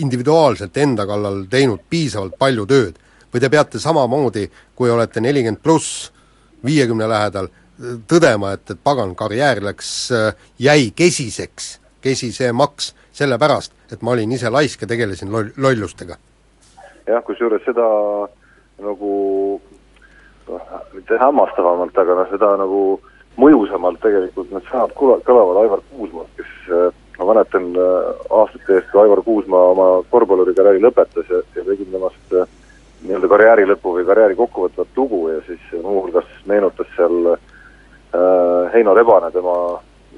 [0.03, 2.99] individuaalselt enda kallal teinud piisavalt palju tööd
[3.35, 4.47] või te peate samamoodi,
[4.79, 6.13] kui olete nelikümmend pluss,
[6.65, 7.51] viiekümne lähedal,
[8.09, 9.89] tõdema, et, et pagan, karjäär läks,
[10.63, 16.17] jäi kesiseks, kesisemaks, sellepärast, et ma olin ise laisk ja tegelesin loll-, lollustega.
[17.07, 17.85] jah, kusjuures seda
[18.83, 19.11] nagu
[20.49, 22.83] noh, mitte hämmastavamalt, aga noh, seda nagu
[23.41, 29.03] mõjusamalt tegelikult need sõnad kula-, kõlavad Aivar Kuusmaalt, kes ma mäletan äh, aastate eest, kui
[29.03, 32.47] Aivar Kuusmaa oma korvpallurikarjääri lõpetas ja, ja tegin temast äh,
[33.05, 39.31] nii-öelda karjääri lõpu või karjääri kokkuvõtvat lugu ja siis muuhulgas meenutas seal äh, Heino Rebane,
[39.35, 39.57] tema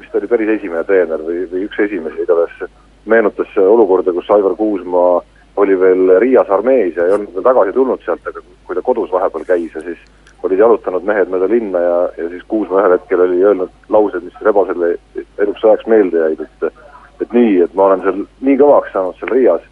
[0.00, 2.70] vist oli päris esimene treener või, või üks esimesi, igatahes
[3.06, 5.20] meenutas olukorda, kus Aivar Kuusmaa
[5.56, 9.12] oli veel Riias armees ja ei olnud veel tagasi tulnud sealt, aga kui ta kodus
[9.12, 10.02] vahepeal käis ja siis
[10.46, 14.42] olid jalutanud mehed mööda linna ja, ja siis Kuusmaa ühel hetkel oli öelnud laused, mis
[14.44, 14.96] Rebasele
[15.42, 16.84] eluks ajaks meelde jäid, et
[17.24, 19.62] et nii, et ma olen seal nii kõvaks saanud seal Riias,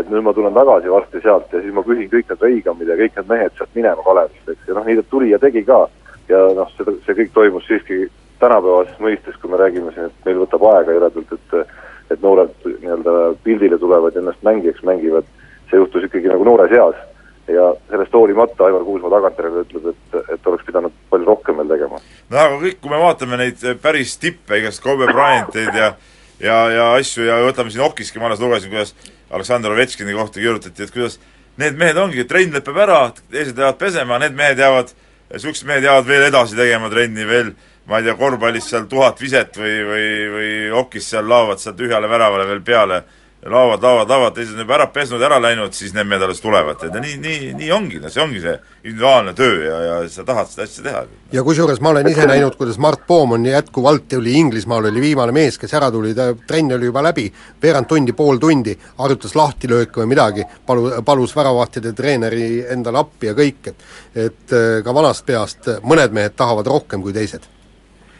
[0.00, 2.96] et nüüd ma tulen tagasi varsti sealt ja siis ma küsin kõik need Reigamid ja
[2.98, 5.82] kõik need mehed sealt minema Kalevist, eks, ja noh, nii ta tuli ja tegi ka.
[6.28, 8.06] ja noh, seda, see kõik toimus siiski
[8.38, 11.76] tänapäevases mõistes, kui me räägime siin, et meil võtab aega jõledalt, et
[12.08, 15.26] et noored nii-öelda pildile tulevad ja ennast mängijaks mängivad,
[15.68, 17.06] see juhtus ikkagi nagu noores eas.
[17.48, 22.00] ja sellest hoolimata Aivar Kuusmaa tagantjärele ütleb, et, et oleks pidanud palju rohkem veel tegema.
[22.30, 25.92] no aga kõik, kui me vaatame neid päris tippe, igast Kobe Bryanteid ja
[26.40, 28.94] ja, ja asju ja võtame siin Okiski, ma alles lugesin, kuidas
[29.30, 31.18] Aleksandr Ovetškini kohta kirjutati, et kuidas
[31.60, 33.00] need mehed ongi, trenn lõpeb ära,
[33.32, 34.92] teised lähevad pesema, need mehed jäävad,
[35.32, 37.52] niisugused mehed jäävad veel edasi tegema trenni, veel
[37.88, 40.50] ma ei tea, korvpallis seal tuhat viset või, või, või
[40.82, 43.02] okis seal laovad seal tühjale väravale veel peale
[43.46, 46.80] laovad, laovad, laovad, teised on juba ära pesnud, ära läinud, siis need mehed alles tulevad,
[46.82, 50.50] et nii, nii, nii ongi, no see ongi see individuaalne töö ja, ja sa tahad
[50.50, 51.02] seda asja teha.
[51.32, 55.32] ja kusjuures ma olen ise näinud, kuidas Mart Poom on jätkuvalt, oli Inglismaal, oli viimane
[55.32, 57.28] mees, kes ära tuli, ta, trenn oli juba läbi,
[57.62, 63.36] veerand tundi, pool tundi, harjutas lahtilööke või midagi, palu, palus väravahtide treeneri endale appi ja
[63.38, 63.86] kõik, et
[64.18, 67.46] et äh, ka vanast peast mõned mehed tahavad rohkem kui teised.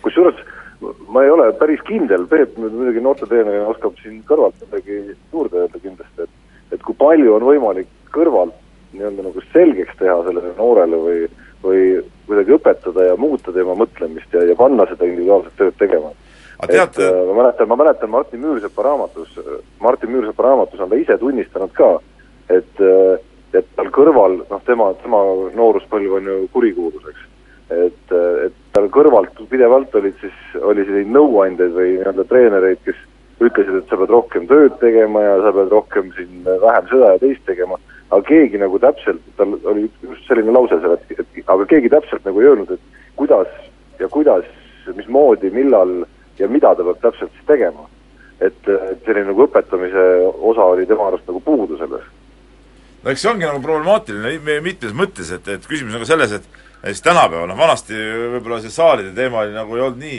[0.03, 0.48] kusjuures
[1.09, 5.01] ma ei ole päris kindel, Peep muidugi noortetreenerina oskab siin kõrvalt midagi
[5.33, 6.37] juurde öelda kindlasti, et
[6.73, 8.57] et kui palju on võimalik kõrvalt
[8.93, 11.23] nii-öelda nagu selgeks teha sellele noorele või,
[11.65, 11.83] või
[12.29, 16.13] kuidagi õpetada ja muuta tema mõtlemist ja, ja panna seda individuaalset tööd tegema.
[16.69, 19.41] et äh, ma mäletan, ma mäletan Martin Müürsepa raamatus,
[19.81, 21.97] Martin Müürsepa raamatus on ta ise tunnistanud ka,
[22.49, 23.19] et äh,
[23.57, 25.23] et tal kõrval, noh tema, tema
[25.57, 27.23] nooruspõlv on ju kurikuulus, eks
[27.71, 33.01] et, et tal kõrvalt pidevalt olid siis, oli selliseid nõuandjaid või nii-öelda treenereid, kes
[33.45, 37.23] ütlesid, et sa pead rohkem tööd tegema ja sa pead rohkem siin vähem seda ja
[37.23, 37.79] teist tegema,
[38.09, 42.25] aga keegi nagu täpselt, tal oli just selline lause seal, et, et aga keegi täpselt
[42.27, 43.53] nagu ei öelnud, et kuidas
[44.01, 44.47] ja kuidas,
[44.97, 46.01] mismoodi, millal
[46.39, 47.89] ja mida ta peab täpselt siis tegema.
[48.41, 50.03] et, et selline nagu õpetamise
[50.47, 52.05] osa oli tema arust nagu puudu selles.
[53.03, 56.47] no eks see ongi nagu problemaatiline mitmes mõttes, et, et küsimus on ka selles, et
[56.83, 57.95] ja siis tänapäeval, noh vanasti
[58.35, 60.19] võib-olla see saalide teema oli nagu ei olnud nii,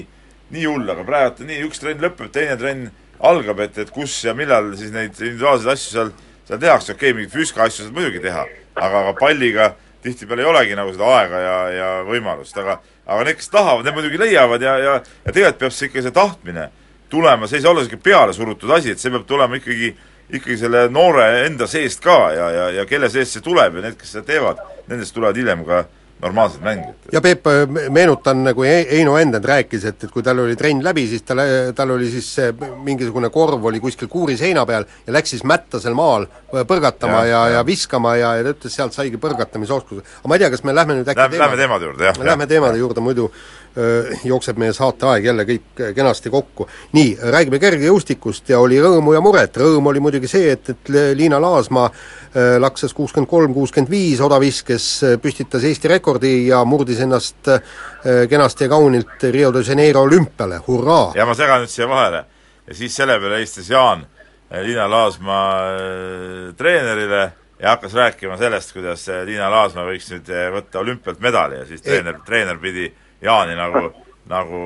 [0.56, 4.34] nii hull, aga praegu nii, üks trenn lõpeb, teine trenn algab, et, et kus ja
[4.36, 6.12] millal siis neid individuaalseid asju seal,
[6.48, 8.45] seal tehakse, okei okay,, mingeid füüsika asju saad muidugi teha,
[8.76, 13.39] aga, aga palliga tihtipeale ei olegi nagu seda aega ja, ja võimalust, aga aga need,
[13.39, 16.69] kes tahavad, need muidugi leiavad ja, ja ja tegelikult peab see ikka, see tahtmine
[17.10, 19.93] tulema, see ei saa olla niisugune peale surutud asi, et see peab tulema ikkagi,
[20.30, 23.98] ikkagi selle noore enda seest ka ja, ja, ja kelle seest see tuleb ja need,
[24.00, 25.84] kes seda teevad, nendest tulevad hiljem ka
[26.21, 26.95] normaalsed mängijad.
[27.12, 27.45] ja Peep,
[27.89, 31.41] meenutan, nagu Heino Endend rääkis, et, et kui tal oli trenn läbi, siis tal,
[31.75, 32.51] tal oli siis see
[32.84, 37.29] mingisugune korv oli kuskil kuuri seina peal ja läks siis mätta seal maal põrgatama ja,
[37.29, 40.03] ja, ja, viskama ja, ja ta ütles, sealt saigi põrgatamisoskuse.
[40.19, 42.21] aga ma ei tea, kas me lähme nüüd äkki Lähme, lähme teemade juurde, jah.
[42.32, 43.32] Lähme teemade juurde, muidu
[43.77, 46.67] öö, jookseb meie saateaeg jälle kõik kenasti kokku.
[46.91, 51.39] nii, räägime kergejõustikust ja oli rõõmu ja muret, rõõm oli muidugi see, et, et Liina
[51.41, 51.89] Laasmaa
[52.60, 54.86] laksas kuuskümmend kolm, kuuskümmend viis odaviskes,
[55.24, 57.62] püstitas Eesti rekord, rekordi ja murdis ennast äh,
[58.30, 61.12] kenasti ja kaunilt Rio de Janeiro olümpiale, hurraa!
[61.15, 62.26] ja ma segan nüüd siia vahele.
[62.68, 64.06] ja siis selle peale helistas Jaan
[64.52, 70.30] äh, Liina Laasmaa äh, treenerile ja hakkas rääkima sellest, kuidas äh, Liina Laasmaa võiks nüüd
[70.30, 73.89] äh, võtta olümpialt medali ja siis treener, treener pidi Jaani nagu
[74.30, 74.58] nagu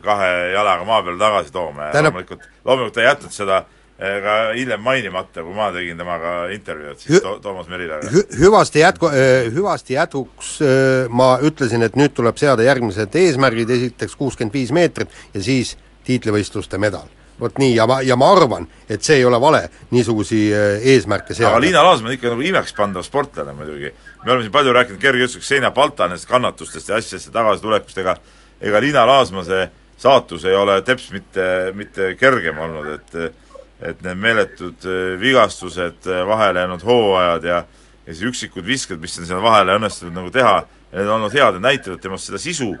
[0.00, 3.83] kahe jalaga maa peale tagasi tooma ja Tähendab- loomulikult, loomulikult ta ei jätnud seda äh,
[3.98, 8.10] ka hiljem mainimata, kui ma tegin temaga intervjuud siis to Toomas Merilaga.
[8.10, 9.10] Hü-, hüvasti jätku-,
[9.54, 15.14] hüvasti jätkuks öö, ma ütlesin, et nüüd tuleb seada järgmised eesmärgid, esiteks kuuskümmend viis meetrit
[15.34, 15.76] ja siis
[16.08, 17.06] tiitlivõistluste medal.
[17.40, 21.34] vot nii, ja ma, ja ma arvan, et see ei ole vale, niisugusi öö, eesmärke
[21.34, 21.50] seada.
[21.54, 23.90] aga Liina Laasmaa on ikka nagu imekspandav sportlane muidugi.
[24.24, 28.16] me oleme siin palju rääkinud kergejõustikust Seina Baltanest, kannatustest ja asjadest ja tagasitulekust, ega
[28.60, 33.43] ega Liina Laasmaa see saatus ei ole teps mitte, mitte kergem olnud, et
[33.82, 37.64] et need meeletud eh, vigastused, eh, vahele jäänud hooajad ja
[38.04, 40.58] ja siis üksikud visked, mis on seal vahele õnnestunud nagu teha,
[40.92, 42.74] need on olnud head ja näitavad temast seda sisu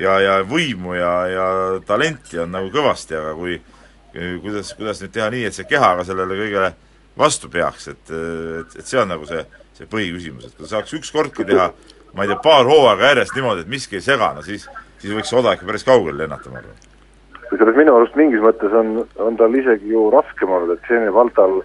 [0.00, 1.44] ja, ja võimu ja, ja
[1.86, 3.60] talenti on nagu kõvasti, aga kui
[4.42, 6.72] kuidas, kuidas nüüd teha nii, et see keha ka sellele kõigele
[7.16, 9.44] vastu peaks, et, et, et see on nagu see,
[9.78, 11.70] see põhiküsimus, et kui saaks ükskordki teha
[12.16, 14.64] ma ei tea, paar hooaega järjest niimoodi, et miski ei sega, no siis,
[15.02, 16.84] siis võiks see oda ikka päris kaugele lennata, ma arvan.
[17.50, 21.60] Kusjuures minu arust mingis mõttes on, on tal isegi ju raskem olnud, et Xenia Valtal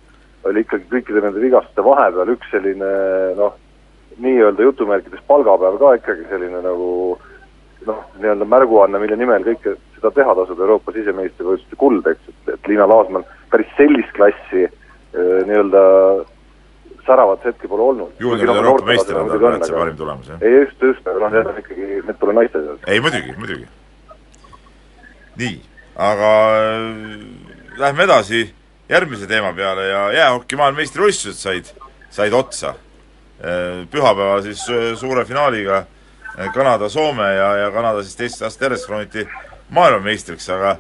[0.50, 2.92] oli ikkagi kõikide nende vigastuste vahepeal üks selline
[3.38, 3.58] noh,
[4.22, 6.90] nii-öelda jutumärkides palgapäev ka ikkagi selline nagu
[7.88, 12.70] noh, nii-öelda märguanne, mille nimel kõike seda teha tasub, Euroopa sisemeistrivõistluste kuld, eks, et, et
[12.70, 15.82] Liina Laasmann päris sellist klassi eh, nii-öelda
[17.06, 18.14] säravat hetke pole olnud.
[18.20, 20.42] juunioride Euroopa meister on tal see parim tulemus, jah?
[20.46, 22.82] ei just, just, aga noh, need on ikkagi, need pole naiste seas.
[22.88, 23.68] ei muidugi, muidugi.
[25.42, 25.56] nii,
[26.02, 28.44] aga äh, lähme edasi
[28.90, 31.70] järgmise teema peale ja jäähoki maailmameistrivõistlused said,
[32.12, 32.74] said otsa.
[33.92, 39.24] Pühapäeval siis su- suure finaaliga äh, Kanada-Soome ja, ja Kanada siis teist aastat järjest krooniti
[39.74, 40.76] maailmameistriks, aga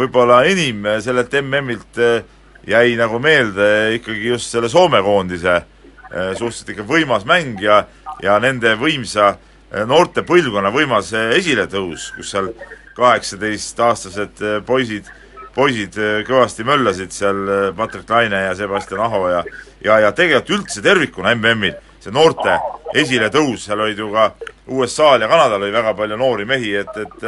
[0.00, 2.24] võib-olla enim sellelt MM-ilt äh,
[2.66, 7.84] jäi nagu meelde ikkagi just selle Soome koondise äh, suhteliselt ikka võimas mäng ja,
[8.22, 12.50] ja nende võimsa äh, noorte põlvkonna võimas äh, esiletõus, kus seal
[12.96, 15.08] kaheksateistaastased äh, poisid,
[15.54, 19.44] poisid äh, kõvasti möllasid seal, äh, Patrick Laine ja Sebastian Aho ja
[19.84, 22.56] ja, ja tegelikult üldse tervikuna MM-il see noorte
[22.96, 24.30] esiletõus, seal olid ju ka
[24.70, 27.24] USA-l ja Kanadal oli väga palju noori mehi, et, et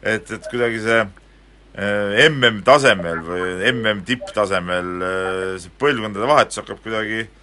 [0.00, 1.00] et, et kuidagi see
[2.30, 7.39] MM-tasemel või MM tipptasemel äh, see põlvkondade vahetus hakkab kuidagi äh,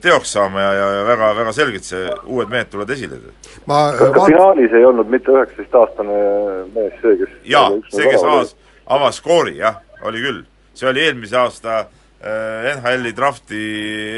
[0.00, 3.18] teoks saama ja, ja, ja väga, väga selgelt see, uued mehed tulevad esile.
[3.68, 6.20] ma kas ka finaalis ei olnud mitte üheksateistaastane
[6.72, 8.54] mees see, kes jaa, see, kes avas,
[8.98, 10.40] avas skoori, jah, oli küll.
[10.78, 13.60] see oli eelmise aasta äh, NHL-i drafti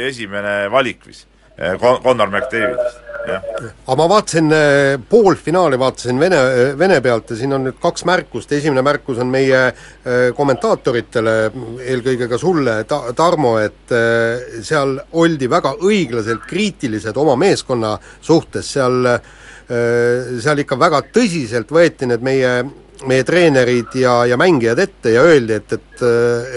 [0.07, 1.30] esimene valik vist äh,,
[1.61, 3.43] Connor McDavidist, jah.
[3.85, 6.39] aga ma vaatasin äh, poolfinaali, vaatasin Vene,
[6.79, 9.61] Vene pealt ja siin on nüüd kaks märkust, esimene märkus on meie
[10.37, 11.35] kommentaatoritele,
[11.85, 13.93] eelkõige ka sulle, Ta-, Tarmo, et
[14.65, 19.05] seal oldi väga õiglaselt kriitilised oma meeskonna suhtes, seal
[19.71, 22.55] seal ikka väga tõsiselt võeti need meie
[23.07, 26.03] meie treenerid ja, ja mängijad ette ja öeldi, et, et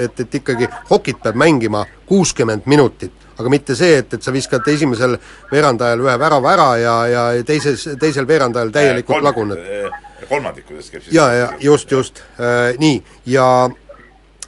[0.06, 4.68] et, et ikkagi hokit peab mängima kuuskümmend minutit aga mitte see, et, et sa viskad
[4.74, 5.18] esimesel
[5.52, 9.64] veerandajal ühe värava ära ja, ja teises, teisel veerandajal täielikult laguned.
[10.30, 12.24] kolmandikudest käib siis ja, ja just, just.
[12.40, 13.48] Äh,, nii, ja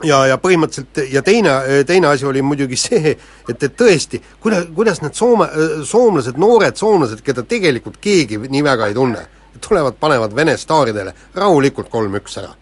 [0.04, 3.16] ja, ja põhimõtteliselt ja teine, teine asi oli muidugi see,
[3.48, 5.48] et, et tõesti, kuida-, kuidas need soome,
[5.84, 9.26] soomlased, noored soomlased, keda tegelikult keegi nii väga ei tunne,
[9.68, 12.52] tulevad, panevad Vene staaridele rahulikult kolm-üks ära.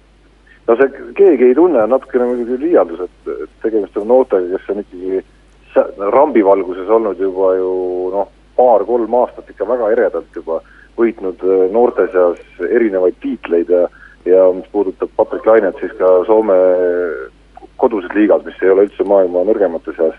[0.64, 4.70] No see keegi ei tunne, on natukene muidugi liialdus, et, et tegemist on noortega, kes
[4.72, 5.24] on ikkagi sä-
[6.14, 7.74] rambivalguses olnud juba ju
[8.14, 10.60] noh, paar-kolm aastat ikka väga eredalt juba
[10.98, 13.86] võitnud äh, noorte seas erinevaid tiitleid ja
[14.24, 16.56] ja mis puudutab Patrick Lainet, siis ka Soome
[17.80, 20.14] koduses liigas, mis ei ole üldse maailma nõrgemate seas,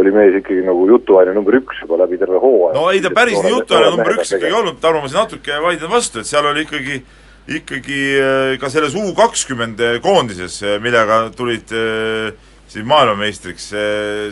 [0.00, 2.76] oli mees ikkagi nagu jutuaine number üks juba läbi terve hooaja.
[2.78, 5.58] no ei ta päris nii jutuaine number üks ikkagi ei olnud, Tarmo, ma siin natuke
[5.64, 7.02] vaidlen vastu, et seal oli ikkagi
[7.50, 12.30] ikkagi äh, ka selles U kakskümmend koondises, millega tulid äh,
[12.70, 13.72] siin maailmameistriks,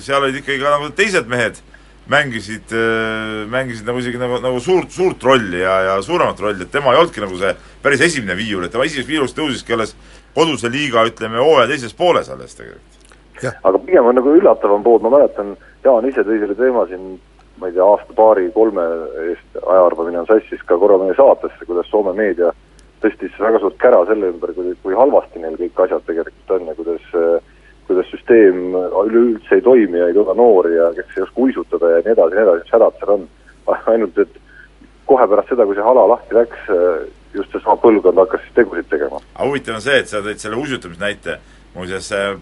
[0.04, 1.58] seal olid ikkagi ka nagu teised mehed
[2.08, 2.72] mängisid,
[3.52, 7.02] mängisid nagu isegi nagu, nagu suurt, suurt rolli ja, ja suuremat rolli, et tema ei
[7.02, 7.50] olnudki nagu see
[7.84, 9.92] päris esimene viiul, et tema esimeseks viiluks tõusiski alles
[10.36, 13.12] koduse liiga, ütleme, hooaja teises pooles alles tegelikult.
[13.44, 17.18] aga pigem on nagu üllatavam pool, ma mäletan, Jaan ise tõi selle teema siin
[17.58, 18.86] ma ei tea, aasta-paari-kolme
[19.28, 22.52] eest ajaarvamine on sassis ka korra meie saatesse, kuidas Soome meedia
[23.02, 26.76] tõstis väga suurt kära selle ümber, kui, kui halvasti neil kõik asjad tegelikult on ja
[26.78, 27.12] kuidas
[27.88, 32.02] kuidas süsteem üleüldse ei toimi ja ei tooda noori ja kes ei oska uisutada ja
[32.04, 33.28] nii edasi ja nii edasi, mis hädad seal on.
[33.68, 34.36] ainult, et
[35.08, 36.68] kohe pärast seda, kui see hala lahti läks,
[37.36, 39.20] just seesama põlvkond hakkas siis tegusid tegema.
[39.34, 41.38] aga huvitav on see, et sa tõid selle usutamisnäite,
[41.74, 42.36] muuseas äh,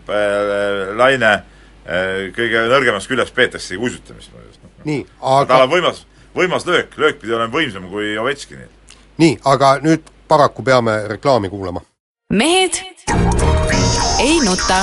[0.98, 4.60] Laine äh, kõige nõrgemast küljest peetaksegi usutamist muuseas.
[4.84, 6.04] nii, aga tal on võimas,
[6.36, 8.70] võimas löök, löök pidi olema võimsam kui Ovechkinil.
[9.22, 11.84] nii, aga nüüd paraku peame reklaami kuulama.
[12.30, 12.82] mehed
[14.20, 14.82] ei nuta.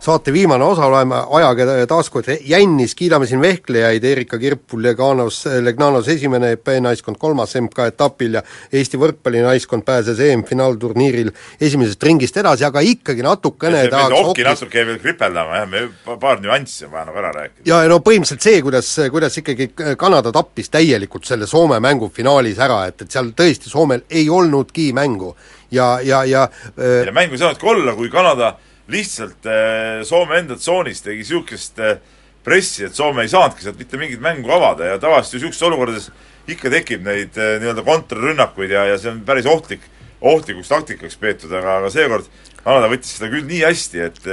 [0.00, 6.08] Saate viimane osa oleme ajaga taas kord jännis, kiidame siin vehklejaid, Erika Kirpul, Leganos, Legnanos
[6.08, 13.82] esimene EP-naiskond kolmas MK-etapil ja Eesti võrkpallinaiskond pääses EM-finaalturniiril esimesest ringist edasi, aga ikkagi natukene
[13.82, 17.18] meil tahaks Okki hokist- natuke veel kripeldama jah, me pa- paar nüanssi on vaja nagu
[17.18, 17.66] ära rääkida.
[17.66, 22.84] ja no põhimõtteliselt see, kuidas, kuidas ikkagi Kanada tappis täielikult selle Soome mängu finaalis ära,
[22.86, 25.34] et, et seal tõesti Soomel ei olnudki mängu.
[25.70, 26.46] ja, ja, ja
[26.78, 28.54] äh, ja mängu ei saanudki olla, kui Kanada
[28.88, 31.98] lihtsalt äh, Soome enda tsoonis tegi niisugust äh,
[32.44, 36.10] pressi, et Soome ei saanudki sealt mitte mingit mängu avada ja tavaliselt ju niisugustes olukordades
[36.48, 39.84] ikka tekib neid äh, nii-öelda kontrarünnakuid ja, ja see on päris ohtlik,
[40.20, 42.30] ohtlikuks taktikaks peetud, aga, aga seekord
[42.62, 44.26] Kanada võttis seda küll nii hästi, et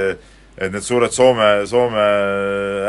[0.56, 2.04] et need suured Soome, Soome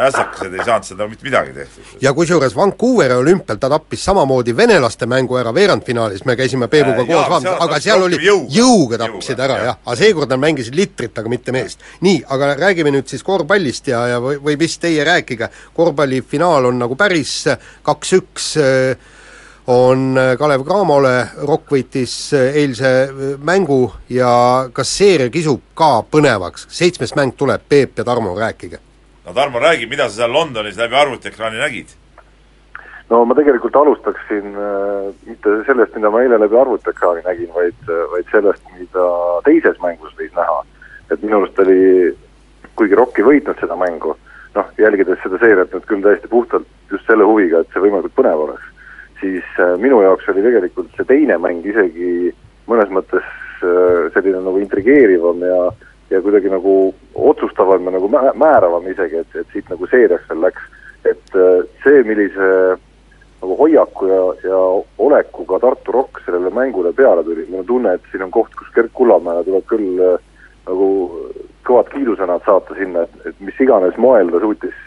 [0.08, 1.97] ässakesed ei saanud seda mitte midagi tehtud.
[2.01, 7.08] ja kusjuures Vancouveri olümpial ta tappis samamoodi venelaste mängu ära veerandfinaalis, me käisime Peebuga Äh,
[7.08, 8.47] koos vaatamas, seal aga seal oli jõuga.
[8.53, 9.65] jõuga tapsid Jõuga, ära jah.
[9.65, 11.84] jah, aga seekord nad mängisid litrit, aga mitte meest.
[12.01, 16.80] nii, aga räägime nüüd siis korvpallist ja, ja või, või mis teie rääkige, korvpallifinaal on
[16.80, 17.43] nagu päris
[17.88, 19.13] kaks-üks äh,
[19.67, 24.30] on äh, Kalev Cramole, Rock võitis äh, eilse äh, mängu ja
[24.73, 26.69] kas seeria kisub ka põnevaks?
[26.71, 28.80] seitsmes mäng tuleb, Peep ja Tarmo, rääkige.
[29.25, 31.91] no Tarmo, räägi, mida sa seal Londonis läbi arvutiekraani nägid?
[33.10, 38.32] no ma tegelikult alustaksin äh, mitte sellest, mida ma eile läbi arvutiekraani nägin, vaid, vaid
[38.32, 39.10] sellest, mida
[39.43, 40.63] teises mängus võis näha.
[41.12, 42.15] et minu arust oli,
[42.80, 44.15] kuigi Rock ei võitnud seda mängu,
[44.56, 48.47] noh, jälgides seda seeriat nüüd küll täiesti puhtalt just selle huviga, et see võimalikult põnev
[48.47, 48.73] oleks,
[49.19, 52.32] siis äh, minu jaoks oli tegelikult see teine mäng isegi
[52.69, 53.25] mõnes mõttes
[53.63, 55.62] äh, selline nagu intrigeerivam ja
[56.10, 60.45] ja kuidagi nagu otsustavam ja nagu mä- määravam isegi, et, et siit nagu seeriaks veel
[60.45, 60.69] läks.
[61.06, 62.51] et äh, see, millise
[63.41, 64.62] nagu hoiaku ja, ja
[64.97, 68.71] olekuga Tartu Rock sellele mängule peale tuli, mul on tunne, et siin on koht, kus
[68.75, 69.99] Gerd Kullamäele tuleb küll
[70.67, 70.88] nagu
[71.67, 74.80] kõvad kiidusõnad saata sinna, et, et mis iganes moel ta suutis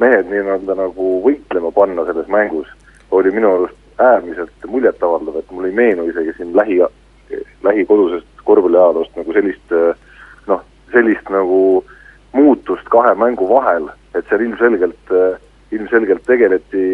[0.00, 2.68] mehed nii-öelda nagu võitlema panna selles mängus,
[3.10, 6.80] oli minu arust äärmiselt muljetavaldav, et mul ei meenu isegi siin lähi,
[7.62, 9.74] lähikodusest korvpalliajaloost nagu sellist
[10.46, 11.84] noh, sellist nagu
[12.32, 15.12] muutust kahe mängu vahel, et seal ilmselgelt,
[15.70, 16.84] ilmselgelt tegeleti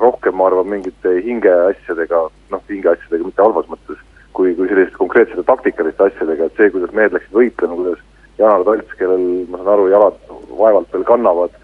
[0.00, 4.00] rohkem, ma arvan, mingite hingeasjadega, noh, hingeasjadega mitte halvas mõttes,
[4.36, 8.02] kui, kui selliste konkreetsete taktikaliste asjadega, et see, kuidas mehed läksid võitlema, kuidas
[8.40, 10.18] Janar Talts, kellel ma saan aru, jalad
[10.58, 11.54] vaevalt veel kannavad,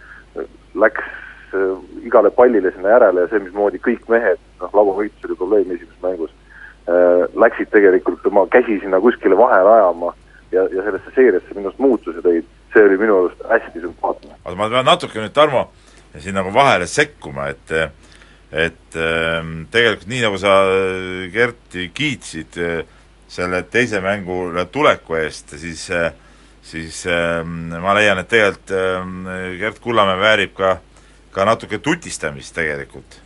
[0.80, 1.10] läks
[2.06, 6.32] igale pallile sinna järele ja see, mismoodi kõik mehed, noh, lauavõitlus oli probleem esimeses mängus
[6.88, 10.12] äh,, läksid tegelikult oma käsi sinna kuskile vahele ajama
[10.52, 14.36] ja, ja sellesse seeriasse minu arust muutuse tõid, see oli minu arust hästi sümpaatne.
[14.44, 15.66] aga ma pean natuke nüüd, Tarmo,
[16.18, 17.76] siin nagu vahele sekkuma, et
[18.52, 22.82] et ähm, tegelikult nii, nagu sa äh, Gerti kiitsid äh,
[23.32, 26.10] selle teise mängule tuleku eest, siis äh,
[26.62, 29.24] siis ähm, ma leian, et tegelikult ähm,
[29.58, 30.76] Gert Kullamäe väärib ka,
[31.32, 33.20] ka natuke tutistamist tegelikult.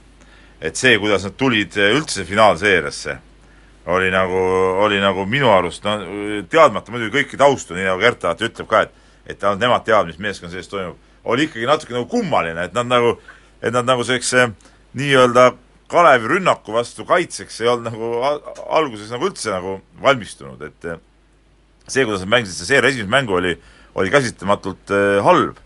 [0.61, 3.19] et see, kuidas nad tulid üldse finaalseeriasse,
[3.92, 4.38] oli nagu,
[4.83, 5.99] oli nagu minu arust, no
[6.49, 8.95] teadmata muidugi kõiki taustu, nii nagu Gert alati ütleb ka, et
[9.27, 12.87] et ainult nemad teavad, mis meeskonna sees toimub, oli ikkagi natuke nagu kummaline, et nad
[12.88, 13.16] nagu,
[13.61, 14.53] et nad nagu sellise
[14.97, 15.53] nii-öelda
[15.90, 18.07] Kalevi rünnaku vastu kaitseks ei olnud nagu
[18.75, 20.97] alguses nagu üldse nagu valmistunud, et eh,
[21.87, 23.53] see, kuidas nad mängisid seda seeria esimest mängu, oli,
[23.95, 25.61] oli käsitamatult äh, halb.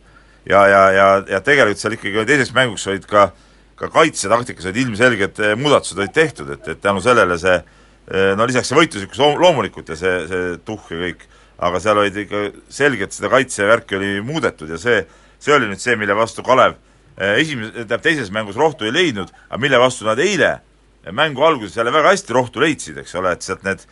[0.49, 3.31] Ja, ja, ja, ja tegelikult seal ikkagi teiseks mänguks olid ka,
[3.79, 8.47] ka kaitsetaktikas olid ilmselged äh, muudatused olid tehtud, et, et tänu sellele see äh, no
[8.49, 11.27] lisaks see võitluslikkus loom- loomulikult ja see, see tuhh ja kõik,
[11.69, 15.05] aga seal olid ikka selgelt seda kaitsevärki oli muudetud ja see,
[15.41, 16.79] see oli nüüd see, mille vastu Kalev
[17.21, 20.59] esimeses, tähendab teises mängus rohtu ei leidnud, aga mille vastu nad eile
[21.13, 23.85] mängu alguses jälle väga hästi rohtu leidsid, eks ole, et sealt need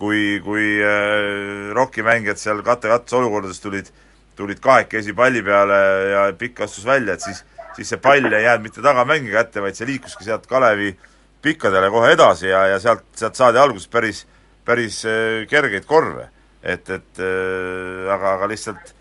[0.00, 3.90] kui, kui äh, rokimängijad seal katte-kattes olukordades tulid,
[4.36, 5.78] tulid kahekesi palli peale
[6.12, 7.42] ja pikk astus välja, et siis,
[7.76, 10.92] siis see pall ei jäänud mitte tagamängija kätte, vaid see liikuski sealt Kalevi
[11.42, 14.24] pikkadele kohe edasi ja, ja sealt, sealt saadi alguses päris,
[14.64, 16.28] päris äh, kergeid korve.
[16.62, 18.94] et, et äh, aga, aga lihtsalt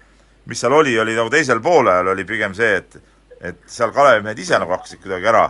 [0.46, 2.98] mis seal oli, oli nagu teisel poolel oli pigem see, et
[3.46, 5.44] et seal Kalevi mehed ise nagu hakkasid kuidagi ära,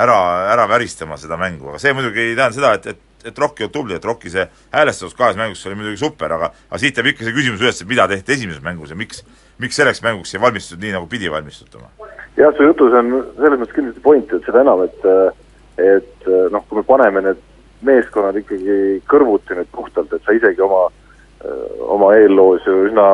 [0.00, 0.18] ära,
[0.52, 3.72] ära väristama seda mängu, aga see muidugi ei tähenda seda, et, et et Rocki on
[3.74, 7.26] tubli, et Rocki see häälestus kahes mängus oli muidugi super, aga aga siit jääb ikka
[7.26, 9.24] see küsimus üles, et mida tehti esimeses mängus ja miks,
[9.62, 11.90] miks selleks mänguks ei valmistutud nii, nagu pidi valmistutama?
[12.36, 15.10] jah, su jutus on selles mõttes kindlasti point, et seda enam, et
[15.74, 17.40] et noh, kui me paneme need
[17.84, 20.86] meeskonnad ikkagi kõrvuti nüüd puhtalt, et sa isegi oma,
[21.94, 23.06] oma eelloos ju üsna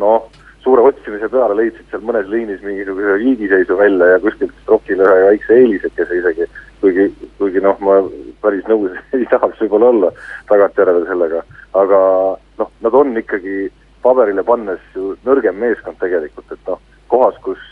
[0.00, 0.28] noh,
[0.64, 5.60] suure otsimise peale leidsid seal mõnes liinis mingisuguse viigiseisu välja ja kuskilt Rockile ühe väikse
[5.62, 6.48] eelisekese isegi,
[6.82, 7.06] kuigi,
[7.38, 8.00] kuigi noh, ma
[8.42, 10.12] päris nõus ei tahaks võib-olla olla
[10.50, 11.42] tagantjärele sellega,
[11.78, 12.00] aga
[12.60, 13.68] noh, nad on ikkagi
[14.02, 17.64] paberile pannes ju nõrgem meeskond tegelikult, et noh, kohas, kus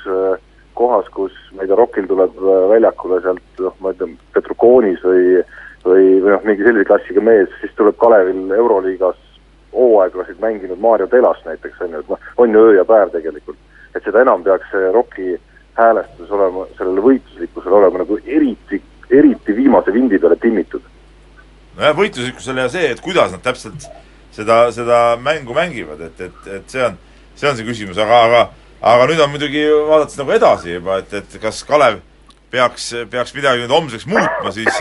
[0.76, 2.34] kohas, kus ma ei tea, Rockil tuleb
[2.70, 5.40] väljakule sealt noh, ma ütlen, Petrukoonis või
[5.86, 9.18] või, või noh, mingi sellise klassiga mees, siis tuleb Kalevil Euroliigas
[9.76, 13.58] hooaegasid mänginud Mario Telas näiteks, on ju, et noh, on ju öö ja päev tegelikult.
[13.94, 15.38] et seda enam peaks see ROK-i
[15.76, 18.80] häälestus olema, sellele võitluslikkusele olema nagu eriti,
[19.18, 20.84] eriti viimase vindi peale timmitud.
[21.76, 23.88] nojah, võitluslikkusele ja see, et kuidas nad täpselt
[24.32, 26.96] seda, seda mängu mängivad, et, et, et see on,
[27.36, 28.44] see on see küsimus, aga, aga
[28.86, 32.00] aga nüüd on muidugi, vaadates nagu edasi juba, et, et kas Kalev
[32.52, 34.80] peaks, peaks midagi nüüd homseks muutma, siis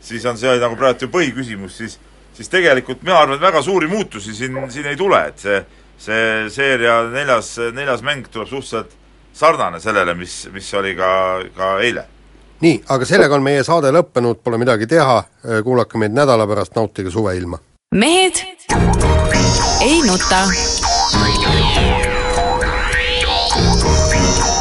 [0.00, 1.98] siis on see nagu praegu ju põhiküsimus, siis
[2.36, 5.58] siis tegelikult mina arvan, et väga suuri muutusi siin, siin ei tule, et see
[6.00, 8.94] see seeria neljas, neljas mäng tuleb suhteliselt
[9.36, 11.10] sarnane sellele, mis, mis oli ka,
[11.56, 12.06] ka eile.
[12.60, 15.22] Nii, aga sellega on meie saade lõppenud, pole midagi teha,
[15.64, 17.58] kuulake meid nädala pärast, nautige suveilma.
[17.94, 18.42] mehed
[19.80, 20.44] ei nuta.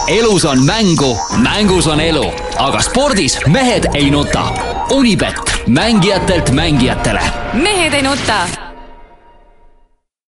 [0.08, 2.26] elus on mängu, mängus on elu,
[2.58, 4.48] aga spordis mehed ei nuta.
[4.90, 7.22] Unibet, mängijatelt mängijatele.
[7.54, 8.69] mehed ei nuta